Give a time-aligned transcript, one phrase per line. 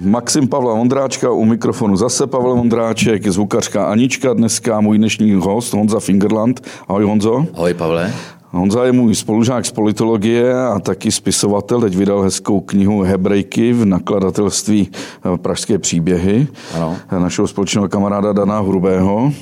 [0.00, 6.00] Maxim Pavla Vondráčka, u mikrofonu zase Pavel Vondráček, zvukařka Anička dneska, můj dnešní host Honza
[6.00, 6.60] Fingerland.
[6.88, 7.46] Ahoj Honzo.
[7.54, 8.12] Ahoj Pavle.
[8.50, 11.80] Honza je můj spolužák z politologie a taky spisovatel.
[11.80, 16.46] Teď vydal hezkou knihu Hebrejky v nakladatelství eh, Pražské příběhy.
[16.74, 16.96] Ano.
[17.18, 19.32] Našeho společného kamaráda Dana Hrubého.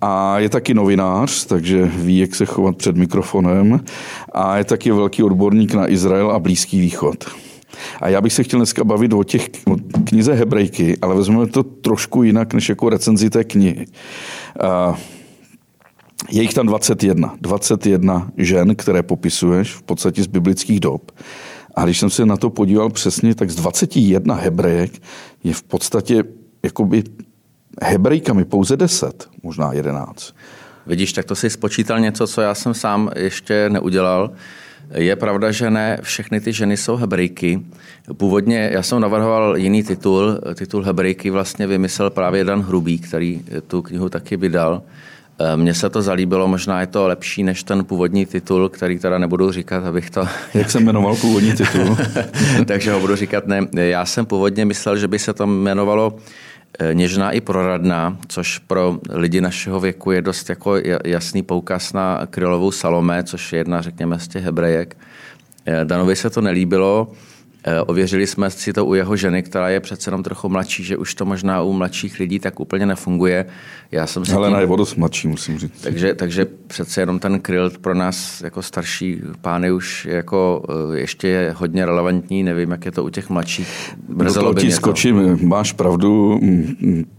[0.00, 3.80] A je taky novinář, takže ví, jak se chovat před mikrofonem.
[4.32, 7.24] A je taky velký odborník na Izrael a Blízký východ.
[8.00, 11.62] A já bych se chtěl dneska bavit o těch o knize Hebrejky, ale vezmeme to
[11.62, 13.86] trošku jinak než jako recenzi té knihy.
[16.30, 17.34] Je jich tam 21.
[17.40, 21.12] 21 žen, které popisuješ v podstatě z biblických dob.
[21.74, 24.92] A když jsem se na to podíval přesně, tak z 21 hebrejek
[25.44, 26.24] je v podstatě
[26.62, 27.04] jakoby
[27.82, 30.34] hebrejkami pouze 10, možná 11.
[30.86, 34.30] Vidíš, tak to si spočítal něco, co já jsem sám ještě neudělal.
[34.94, 37.60] Je pravda, že ne všechny ty ženy jsou hebrejky.
[38.16, 40.40] Původně já jsem navrhoval jiný titul.
[40.54, 44.82] Titul hebrejky vlastně vymyslel právě Dan Hrubý, který tu knihu taky vydal.
[45.38, 49.18] Eh, mně se to zalíbilo, možná je to lepší než ten původní titul, který teda
[49.18, 50.24] nebudu říkat, abych to...
[50.54, 51.96] Jak jsem jmenoval původní titul?
[52.66, 53.66] Takže ho budu říkat ne.
[53.74, 56.16] Já jsem původně myslel, že by se to jmenovalo
[56.92, 62.70] Něžná i proradná, což pro lidi našeho věku je dost jako jasný poukaz na krylovou
[62.70, 64.96] Salomé, což je jedna, řekněme, z těch hebrejek.
[65.66, 67.41] Eh, Danovi se to nelíbilo, Eh,
[67.86, 71.14] ověřili jsme si to u jeho ženy, která je přece jenom trochu mladší, že už
[71.14, 73.46] to možná u mladších lidí tak úplně nefunguje.
[73.90, 74.60] Já jsem si Helena tím...
[74.60, 75.80] je o dost mladší, musím říct.
[75.80, 81.28] Takže, takže přece jenom ten kryl pro nás jako starší pány už jako eh, ještě
[81.28, 83.94] je hodně relevantní, nevím, jak je to u těch mladších.
[84.08, 85.46] Brzelo ti skočím, to.
[85.46, 86.40] máš pravdu.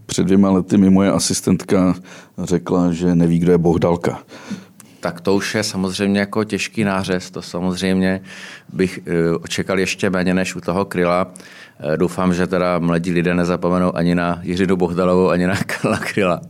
[0.06, 1.94] Před dvěma lety mi moje asistentka
[2.38, 4.18] řekla, že neví, kdo je Bohdalka
[5.04, 7.30] tak to už je samozřejmě jako těžký nářez.
[7.30, 8.20] To samozřejmě
[8.72, 11.28] bych eh, očekal ještě méně než u toho Kryla.
[11.80, 16.40] Eh, doufám, že teda mladí lidé nezapomenou ani na Jiřinu Bohdalovou, ani na Karla Kryla.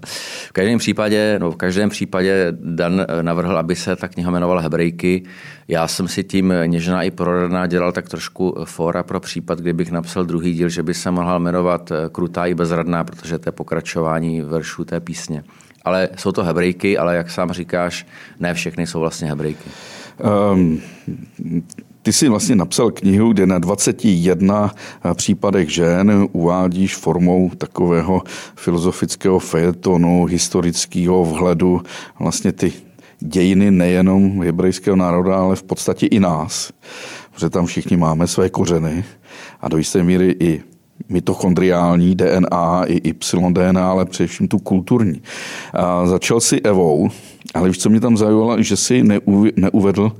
[0.48, 4.60] V každém případě, no v každém případě Dan eh, navrhl, aby se ta kniha jmenovala
[4.60, 5.22] Hebrejky.
[5.68, 10.24] Já jsem si tím něžná i prorodná dělal tak trošku fora pro případ, kdybych napsal
[10.24, 14.84] druhý díl, že by se mohla jmenovat Krutá i bezradná, protože to je pokračování veršů
[14.84, 15.44] té písně
[15.84, 18.06] ale jsou to hebrejky, ale jak sám říkáš,
[18.40, 19.70] ne všechny jsou vlastně hebrejky.
[20.52, 20.80] Um,
[22.02, 24.74] ty jsi vlastně napsal knihu, kde na 21
[25.14, 28.22] případech žen uvádíš formou takového
[28.54, 31.82] filozofického fejetonu, historického vhledu
[32.18, 32.72] vlastně ty
[33.20, 36.72] dějiny nejenom hebrejského národa, ale v podstatě i nás.
[37.32, 39.04] Protože tam všichni máme své kořeny
[39.60, 40.62] a do jisté míry i
[41.08, 45.22] mitochondriální DNA i Y-DNA, ale především tu kulturní.
[45.74, 47.10] A začal si Evou,
[47.54, 49.02] ale víš, co mě tam zajímalo, že si
[49.56, 50.12] neuvedl,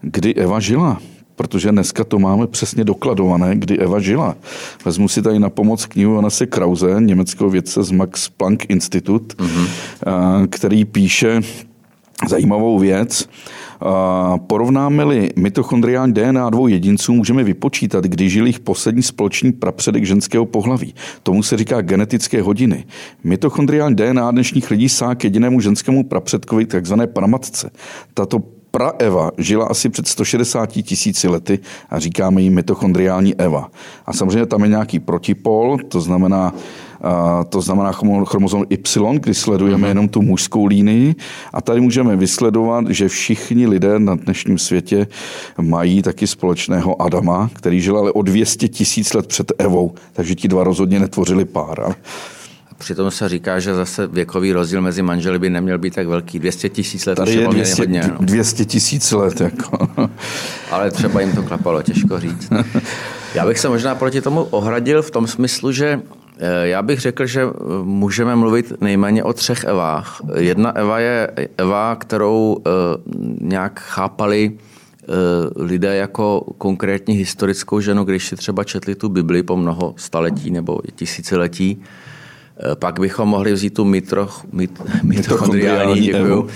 [0.00, 0.98] kdy Eva žila
[1.38, 4.36] protože dneska to máme přesně dokladované, kdy Eva žila.
[4.84, 9.68] Vezmu si tady na pomoc knihu Jonase Krause, německého vědce z Max Planck Institut, mm-hmm.
[10.50, 11.40] který píše
[12.28, 13.28] zajímavou věc.
[14.46, 20.94] Porovnáme-li mitochondriální DNA dvou jedinců, můžeme vypočítat, kdy žil jich poslední společný prapředek ženského pohlaví.
[21.22, 22.84] Tomu se říká genetické hodiny.
[23.24, 27.70] Mitochondriální DNA dnešních lidí sá k jedinému ženskému prapředkovi, takzvané pramatce.
[28.14, 31.58] Tato praeva žila asi před 160 tisíci lety
[31.90, 33.70] a říkáme jí mitochondriální Eva.
[34.06, 36.54] A samozřejmě tam je nějaký protipol, to znamená
[37.48, 37.92] to znamená
[38.24, 39.88] chromozom Y, kdy sledujeme uh-huh.
[39.88, 41.14] jenom tu mužskou línii.
[41.52, 45.06] A tady můžeme vysledovat, že všichni lidé na dnešním světě
[45.60, 50.48] mají taky společného Adama, který žil ale o 200 tisíc let před Evou, takže ti
[50.48, 51.94] dva rozhodně netvořili pár.
[52.78, 56.38] Přitom se říká, že zase věkový rozdíl mezi manželi by neměl být tak velký.
[56.38, 58.02] 200 tisíc let Tady je 200, hodně.
[58.08, 58.16] No.
[58.20, 59.40] 200 tisíc let.
[59.40, 59.88] Jako.
[60.70, 62.50] Ale třeba jim to klapalo, těžko říct.
[63.34, 66.00] Já bych se možná proti tomu ohradil v tom smyslu, že
[66.62, 70.20] já bych řekl, že eh, můžeme mluvit nejméně o třech Evách.
[70.36, 72.70] Jedna Eva je Eva, kterou eh,
[73.40, 74.52] nějak chápali
[75.56, 80.80] lidé jako konkrétní historickou ženu, když si třeba četli tu Bibli po mnoho staletí nebo
[80.94, 81.82] tisíciletí.
[82.78, 86.48] Pak bychom mohli vzít tu mitroch, mit, mitochondriální, děkuju,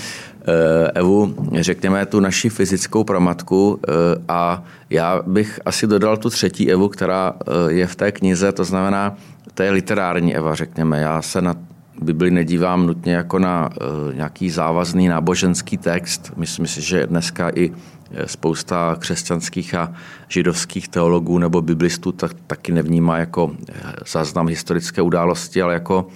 [0.95, 3.81] Evu, řekněme tu naši fyzickou pramatku
[4.29, 7.33] a já bych asi dodal tu třetí Evu, která
[7.69, 9.17] je v té knize, to znamená
[9.55, 11.01] to je literární Eva, řekněme.
[11.01, 11.55] Já se na
[12.03, 13.71] Bibli nedívám nutně jako na
[14.15, 16.33] nějaký závazný náboženský text.
[16.37, 19.93] Myslím si, že dneska i eh, spousta křesťanských a
[20.29, 23.73] židovských teologů nebo biblistů tak, taky nevnímá jako eh,
[24.07, 26.07] záznam historické události, ale jako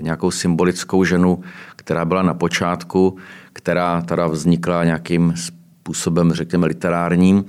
[0.00, 1.40] nějakou symbolickou ženu,
[1.76, 3.16] která byla na počátku,
[3.52, 7.44] která teda vznikla nějakým způsobem, řekněme, literárním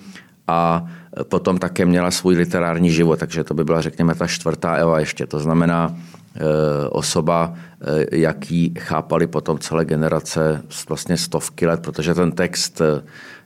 [0.48, 0.86] a
[1.24, 5.26] potom také měla svůj literární život, takže to by byla, řekněme, ta čtvrtá Eva ještě.
[5.26, 7.54] To znamená e, osoba,
[8.12, 12.82] jaký chápali potom celé generace vlastně stovky let, protože ten text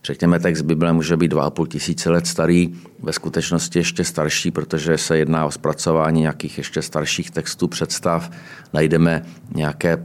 [0.04, 5.18] Řekněme, text Bible může být 2,5 tisíce let starý, ve skutečnosti ještě starší, protože se
[5.18, 8.30] jedná o zpracování nějakých ještě starších textů, představ.
[8.72, 9.96] Najdeme nějaké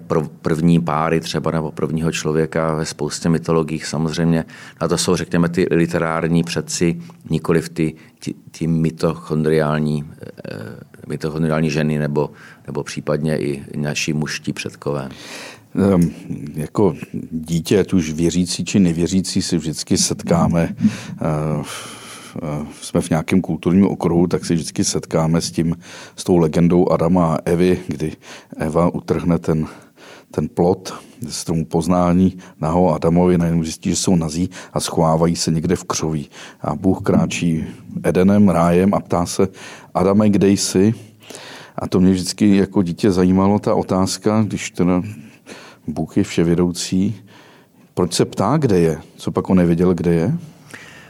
[0.42, 4.46] první páry třeba nebo prvního člověka ve spoustě mytologiích samozřejmě.
[4.80, 10.12] A to jsou, řekněme, ty literární předci, nikoli ty, ty, ty mitochondriální,
[10.52, 10.60] eh,
[11.08, 12.32] mitochondriální ženy nebo,
[12.68, 15.10] nebo případně i naši muští předkové.
[16.56, 16.96] Jako
[17.32, 24.28] dítě, ať už věřící či nevěřící, se vždycky setkáme eh, jsme v nějakém kulturním okruhu,
[24.28, 25.76] tak se vždycky setkáme s tím,
[26.16, 28.12] s tou legendou Adama a Evy, kdy
[28.58, 29.68] Eva utrhne ten,
[30.32, 30.94] ten plot
[31.28, 35.84] z tomu poznání naho Adamovi, najednou zjistí, že jsou nazí a schovávají se někde v
[35.84, 36.30] křoví.
[36.62, 37.66] A Bůh kráčí
[38.04, 39.48] Edenem, rájem a ptá se,
[39.94, 40.94] Adame, kde jsi?
[41.80, 45.02] A to mě vždycky jako dítě zajímalo, ta otázka, když teda
[45.88, 47.22] Bůh je vševědoucí.
[47.94, 48.98] Proč se ptá, kde je?
[49.18, 50.38] Co pak on nevěděl, kde je?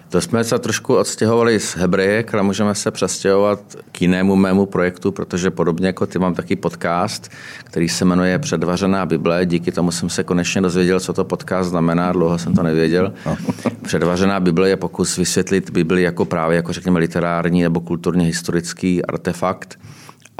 [0.09, 3.59] To jsme se trošku odstěhovali z Hebrejek a můžeme se přestěhovat
[3.91, 7.31] k jinému mému projektu, protože podobně jako ty mám taky podcast,
[7.63, 9.45] který se jmenuje Předvařená Bible.
[9.45, 13.13] Díky tomu jsem se konečně dozvěděl, co to podcast znamená, dlouho jsem to nevěděl.
[13.81, 19.79] Předvařená Bible je pokus vysvětlit Bibli jako právě, jako řekněme, literární nebo kulturně historický artefakt,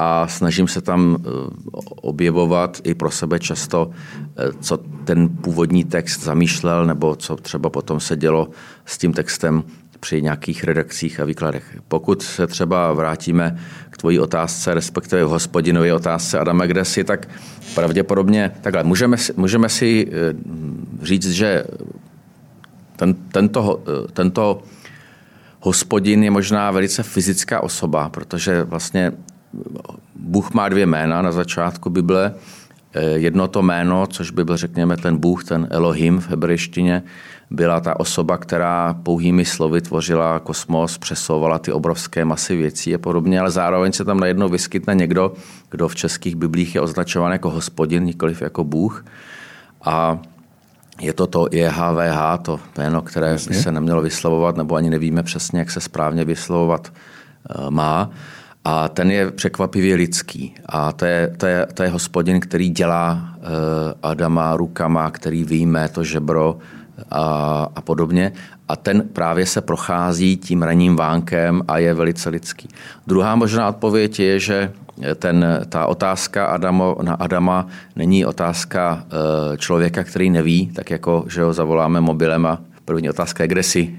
[0.02, 1.28] a snažím se tam eh,
[1.84, 8.00] objevovat i pro sebe často, eh, co ten původní text zamýšlel, nebo co třeba potom
[8.00, 8.50] se dělo
[8.84, 9.62] s tím textem
[10.00, 11.78] při nějakých redakcích a výkladech.
[11.88, 13.58] Pokud se třeba vrátíme
[13.90, 17.28] k tvojí otázce, respektive v hospodinově otázce Adama, si, tak
[17.74, 20.34] pravděpodobně, takhle, můžeme, můžeme si eh,
[21.02, 21.64] říct, že
[22.96, 23.82] ten, tento,
[24.12, 24.62] tento
[25.60, 29.12] hospodin je možná velice fyzická osoba, protože vlastně
[30.16, 32.34] Bůh má dvě jména na začátku Bible.
[32.94, 37.02] Eh, jedno to jméno, což by byl, řekněme, ten Bůh, ten Elohim v hebrejštině,
[37.50, 43.40] byla ta osoba, která pouhými slovy tvořila kosmos, přesouvala ty obrovské masy věcí a podobně,
[43.40, 45.32] ale zároveň se tam najednou vyskytne někdo,
[45.70, 49.04] kdo v českých biblích je označován jako hospodin, nikoliv jako Bůh.
[49.84, 50.18] A
[51.00, 55.58] je to to JHVH, to jméno, které by se nemělo vyslovovat, nebo ani nevíme přesně,
[55.58, 56.92] jak se správně vyslovovat
[57.50, 58.10] eh, má.
[58.64, 60.54] A ten je překvapivě lidský.
[60.66, 63.44] A to je, to je, to je hospodin, který dělá uh,
[64.02, 66.58] Adama rukama, který vyjme to žebro
[67.10, 67.22] a,
[67.76, 68.32] a podobně.
[68.68, 72.68] A ten právě se prochází tím raním vánkem a je velice lidský.
[73.06, 74.72] Druhá možná odpověď je, že
[75.14, 77.66] ten, ta otázka Adamo, na Adama
[77.96, 82.58] není otázka uh, člověka, který neví, tak jako že ho zavoláme mobilem a
[82.90, 83.98] první otázka je, kde jsi.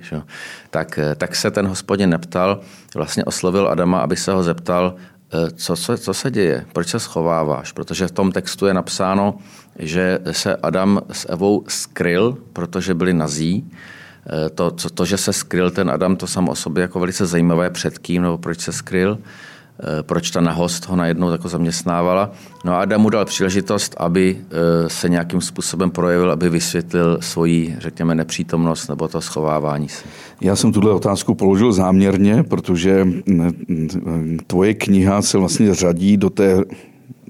[0.70, 2.60] Tak, eh, tak se ten hospodin neptal,
[2.96, 7.00] vlastně oslovil Adama, aby se ho zeptal, eh, co se, co se děje, proč se
[7.00, 9.38] schováváš, protože v tom textu je napsáno,
[9.80, 15.34] že se Adam s Evou skryl, protože byli nazí, eh, to, to, to, že se
[15.34, 18.72] skryl ten Adam, to samo o sobě jako velice zajímavé před kým, nebo proč se
[18.72, 19.18] skryl.
[19.84, 22.32] Eh, proč ta nahost ho najednou jako zaměstnávala.
[22.66, 27.76] No a Adam mu dal příležitost, aby eh, se nějakým způsobem projevil, aby vysvětlil svoji,
[27.80, 30.04] řekněme, nepřítomnost nebo to schovávání se.
[30.42, 33.22] Já jsem tuhle otázku položil záměrně, protože mm,
[33.68, 36.64] mm, tvoje kniha se vlastně řadí do té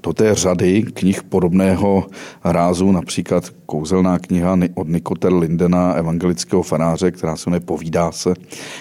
[0.02, 2.06] do té řady knih podobného
[2.44, 8.34] rázu, například kouzelná kniha od Nikoter Lindena, evangelického faráře, která se nepovídá se,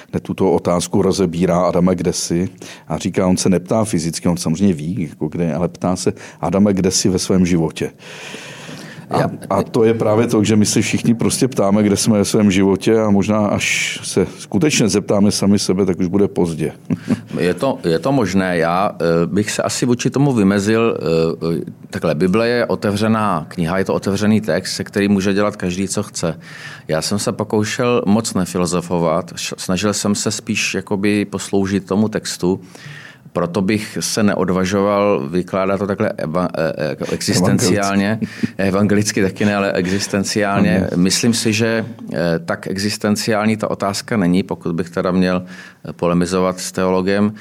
[0.09, 2.49] kde tuto otázku rozebírá Adame, kde jsi
[2.87, 6.73] a říká, on se neptá fyzicky, on samozřejmě ví, jako kde, ale ptá se Adame,
[6.73, 7.91] kde jsi ve svém životě.
[9.11, 12.25] A, a to je právě to, že my se všichni prostě ptáme, kde jsme ve
[12.25, 16.71] svém životě a možná až se skutečně zeptáme sami sebe, tak už bude pozdě.
[17.39, 18.57] Je to, je to možné.
[18.57, 20.97] Já eh, bych se asi vůči tomu vymezil.
[20.97, 25.87] Eh, takhle, Bible je otevřená kniha, je to otevřený text, se který může dělat každý,
[25.87, 26.39] co chce.
[26.87, 32.59] Já jsem se pokoušel moc nefilozofovat, snažil jsem se spíš jakoby posloužit tomu textu
[33.33, 38.19] proto bych se neodvažoval vykládat to takhle eva, e, e, jako existenciálně,
[38.57, 40.87] evangelicky taky ne, ale existenciálně.
[40.95, 45.43] Myslím si, že e, tak existenciální ta otázka není, pokud bych teda měl
[45.91, 47.33] polemizovat s teologem.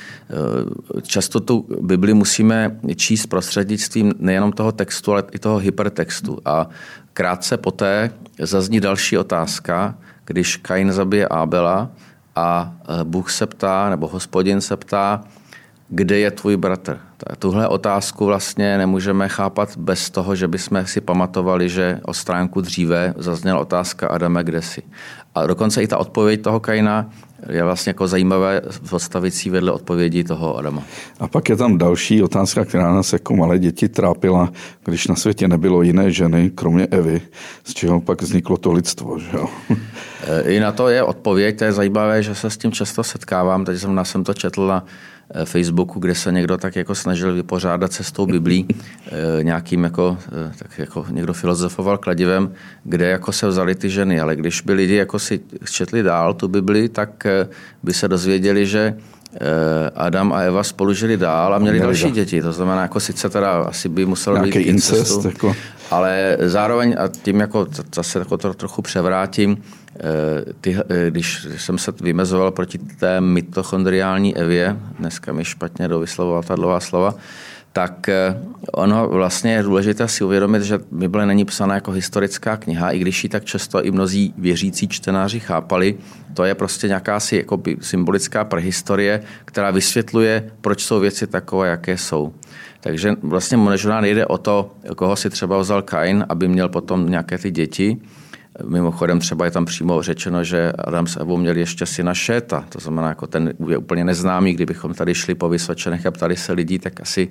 [1.02, 6.38] Často tu Bibli musíme číst prostřednictvím nejenom toho textu, ale i toho hypertextu.
[6.44, 6.68] A
[7.12, 9.94] krátce poté zazní další otázka,
[10.24, 11.90] když Kain zabije Ábela
[12.36, 12.72] a
[13.04, 15.24] Bůh se ptá, nebo hospodin se ptá,
[15.90, 16.98] kde je tvůj bratr?
[17.38, 23.14] Tuhle otázku vlastně nemůžeme chápat bez toho, že bychom si pamatovali, že o stránku dříve
[23.16, 24.82] zazněla otázka Adame, kde jsi?
[25.34, 27.10] A dokonce i ta odpověď toho Kaina
[27.48, 30.82] je vlastně jako zajímavé postavit si vedle odpovědi toho Adama.
[31.20, 34.52] A pak je tam další otázka, která nás jako malé děti trápila,
[34.84, 37.20] když na světě nebylo jiné ženy, kromě Evy,
[37.64, 39.18] z čeho pak vzniklo to lidstvo.
[39.18, 39.48] Že jo?
[40.44, 43.78] I na to je odpověď, to je zajímavé, že se s tím často setkávám, teď
[43.78, 44.84] jsem, jsem to četl na
[45.34, 48.66] Eh, Facebooku, kde se někdo tak jako snažil vypořádat se s tou Biblí,
[49.06, 54.20] eh, nějakým jako, eh, tak jako někdo filozofoval kladivem, kde jako se vzali ty ženy,
[54.20, 57.26] ale když by lidi jako si četli dál tu Bibli, tak
[57.82, 58.96] by se dozvěděli, že
[59.94, 62.42] Adam a Eva spolu žili dál a měli Měli další děti.
[62.42, 65.56] To znamená, jako sice teda asi by muselo být incest, jako...
[65.90, 69.62] ale zároveň a tím jako zase jako to trochu převrátím,
[70.60, 70.76] ty,
[71.08, 77.14] když jsem se vymezoval proti té mitochondriální Evě, dneska mi špatně dovyslovoval ta dlouhá slova,
[77.72, 78.10] tak
[78.72, 83.24] ono vlastně je důležité si uvědomit, že Bible není psaná jako historická kniha, i když
[83.24, 85.98] ji tak často i mnozí věřící čtenáři chápali.
[86.34, 91.98] To je prostě nějaká si jako symbolická prehistorie, která vysvětluje, proč jsou věci takové, jaké
[91.98, 92.32] jsou.
[92.80, 97.38] Takže vlastně možná nejde o to, koho si třeba vzal Kain, aby měl potom nějaké
[97.38, 98.00] ty děti,
[98.64, 102.78] Mimochodem třeba je tam přímo řečeno, že Adam s Evou měli ještě syna Šéta, to
[102.80, 106.78] znamená, jako ten je úplně neznámý, kdybychom tady šli po Vysočenech a ptali se lidí,
[106.78, 107.28] tak asi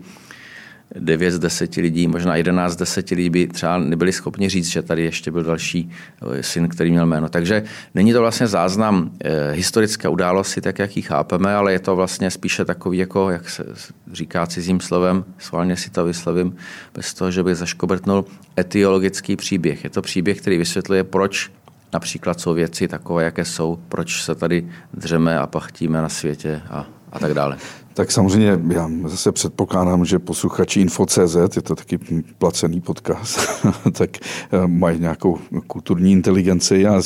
[0.95, 4.81] 9 z 10 lidí, možná 11 z 10 lidí by třeba nebyli schopni říct, že
[4.81, 5.89] tady ještě byl další
[6.21, 7.29] eh, syn, který měl jméno.
[7.29, 7.63] Takže
[7.95, 12.31] není to vlastně záznam eh, historické události, tak jak ji chápeme, ale je to vlastně
[12.31, 13.63] spíše takový, jako, jak se
[14.11, 16.55] říká cizím slovem, sválně si to vyslovím,
[16.93, 18.25] bez toho, že by zaškobrtnul,
[18.59, 19.83] etiologický příběh.
[19.83, 21.51] Je to příběh, který vysvětluje, proč
[21.93, 26.87] například jsou věci takové, jaké jsou, proč se tady dřeme a pachtíme na světě a,
[27.11, 27.57] a tak dále.
[27.93, 31.99] Tak samozřejmě já zase předpokládám, že posluchači Info.cz, je to taky
[32.37, 33.39] placený podcast,
[33.91, 35.37] tak eh, mají nějakou
[35.67, 37.01] kulturní inteligenci a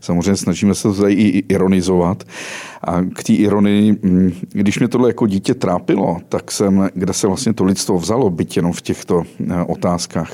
[0.00, 2.24] samozřejmě snažíme se to tady i ironizovat.
[2.82, 7.26] A k té ironii, mm, když mě tohle jako dítě trápilo, tak jsem, kde se
[7.26, 10.32] vlastně to lidstvo vzalo, byť jenom v těchto eh, otázkách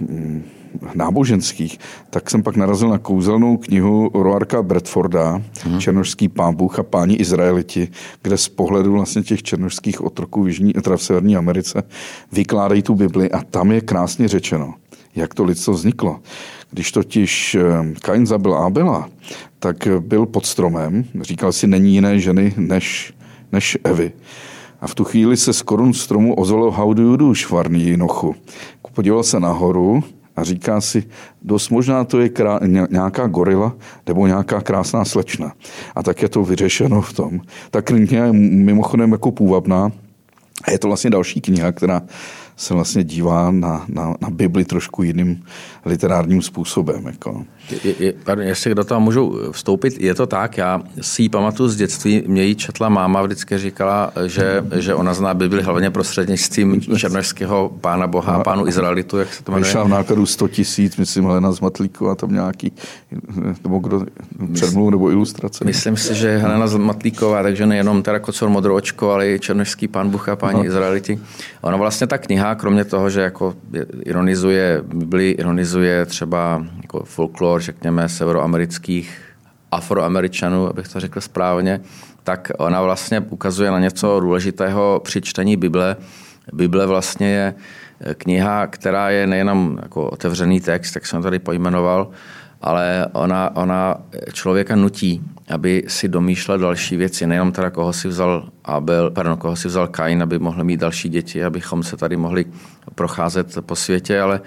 [0.00, 0.42] mm,
[0.94, 1.78] náboženských,
[2.10, 5.80] tak jsem pak narazil na kouzelnou knihu Roarka Bradforda, hmm.
[5.80, 7.88] Černožský pán Bůh a páni Izraeliti,
[8.22, 11.82] kde z pohledu vlastně těch černožských otroků v, Jižní, teda v Severní Americe
[12.32, 14.74] vykládají tu Bibli a tam je krásně řečeno,
[15.16, 16.20] jak to lidstvo vzniklo.
[16.70, 19.08] Když totiž eh, Kain zabil Abela,
[19.58, 23.14] tak byl pod stromem, říkal si, není jiné ženy než,
[23.52, 24.12] než Evy.
[24.80, 28.34] A v tu chvíli se z korun stromu ozvalo how do you do, švarný jinochu.
[28.94, 30.04] Podíval se nahoru
[30.40, 31.04] a říká si,
[31.42, 35.52] dost možná to je krá, nějaká gorila nebo nějaká krásná slečna.
[35.94, 37.40] A tak je to vyřešeno v tom.
[37.70, 39.92] Ta kniha je mimochodem jako půvabná
[40.64, 42.02] a je to vlastně další kniha, která
[42.60, 45.44] se vlastně dívá na, na, na Bibli trošku jiným
[45.84, 47.06] literárním způsobem.
[47.06, 47.44] Jako.
[47.84, 51.68] Je, je, pardon, jestli do toho můžu vstoupit, je to tak, já si ji pamatuju
[51.68, 56.80] z dětství, mě ji četla máma, vždycky říkala, že, že ona zná Bibli hlavně prostřednictvím
[56.80, 59.64] černožského pána Boha, a pánu Izraelitu, jak se to jmenuje.
[59.64, 62.72] Vyšla v nákladu 100 tisíc, myslím, Helena Zmatlíková, tam nějaký,
[63.62, 64.06] nebo kdo,
[64.52, 65.64] předmluv nebo ilustrace.
[65.64, 70.28] Myslím si, že Helena Zmatlíková, takže nejenom teda Kocor Modroočko, ale i černožský pán Bůh
[70.28, 71.20] a páni Izraeliti.
[71.60, 73.54] Ona vlastně ta kniha, kromě toho, že jako
[74.04, 79.20] ironizuje Bibli, ironizuje třeba jako folklor, řekněme, severoamerických
[79.72, 81.80] afroameričanů, abych to řekl správně,
[82.24, 85.96] tak ona vlastně ukazuje na něco důležitého při čtení Bible.
[86.52, 87.54] Bible vlastně je
[88.14, 92.10] kniha, která je nejenom jako otevřený text, tak jsem tady pojmenoval,
[92.60, 93.96] ale ona, ona
[94.32, 99.56] člověka nutí, aby si domýšlel další věci, nejenom teda koho si vzal Abel, pardon, koho
[99.56, 102.44] si vzal Kain, aby mohl mít další děti, abychom se tady mohli
[102.94, 104.40] procházet po světě, ale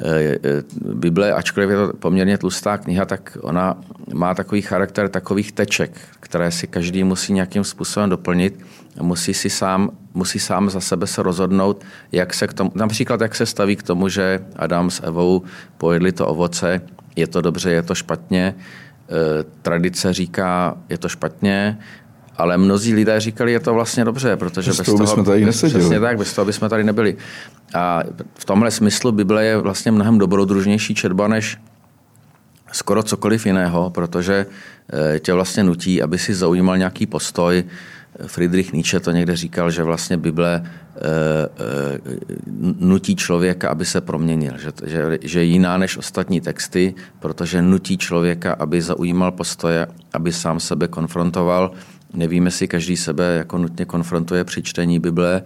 [0.00, 0.62] eh, eh,
[0.94, 3.76] Bible, ačkoliv je to poměrně tlustá kniha, tak ona
[4.14, 8.64] má takový charakter takových teček, které si každý musí nějakým způsobem doplnit
[9.00, 13.34] musí si sám, musí sám za sebe se rozhodnout, jak se k tomu, například jak
[13.34, 15.42] se staví k tomu, že Adam s Evou
[15.78, 16.80] pojedli to ovoce,
[17.16, 18.54] je to dobře, je to špatně, e,
[19.62, 21.78] tradice říká, je to špatně,
[22.36, 25.80] ale mnozí lidé říkali, je to vlastně dobře, protože bez, bez toho, bychom tady neseděli.
[25.80, 27.16] Přesně tak, bez toho bychom tady nebyli.
[27.74, 28.02] A
[28.34, 31.58] v tomhle smyslu Bible je vlastně mnohem dobrodružnější četba než
[32.72, 34.46] skoro cokoliv jiného, protože
[35.14, 37.64] e, tě vlastně nutí, aby si zaujímal nějaký postoj,
[38.26, 41.98] Friedrich Nietzsche to někde říkal, že vlastně Bible eh, eh,
[42.80, 47.98] nutí člověka, aby se proměnil, že, že, že je jiná než ostatní texty, protože nutí
[47.98, 51.72] člověka, aby zaujímal postoje, aby sám sebe konfrontoval.
[52.14, 55.42] Nevíme si, každý sebe jako nutně konfrontuje při čtení Bible,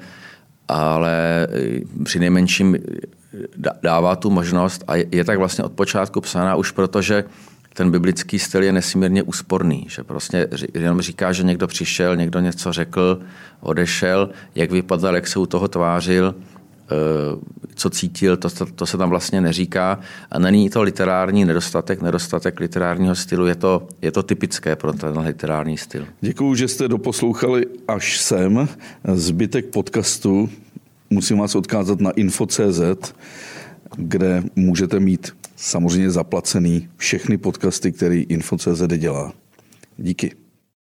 [0.69, 2.77] ale eh, při nejmenším
[3.83, 7.25] dává tu možnost a je tak vlastně od počátku psaná už proto, že
[7.77, 12.73] ten biblický styl je nesmírně úsporný, že prostě jenom říká, že někdo přišel, někdo něco
[12.73, 13.21] řekl,
[13.61, 16.93] odešel, jak vypadal, jak se u toho tvářil, eh,
[17.75, 20.01] co cítil, to, to, to se tam vlastně neříká.
[20.31, 25.19] A není to literární nedostatek, nedostatek literárního stylu, je to, je to typické pro ten
[25.19, 26.07] literární styl.
[26.21, 28.69] Děkuji, že jste doposlouchali až sem.
[29.15, 30.49] Zbytek podcastu
[31.11, 33.13] musím vás odkázat na info.cz,
[33.97, 39.33] kde můžete mít samozřejmě zaplacený všechny podcasty, který info.cz dělá.
[39.97, 40.46] Díky.